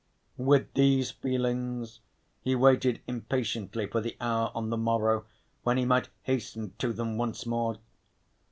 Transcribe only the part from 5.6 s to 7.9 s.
when he might hasten to them once more.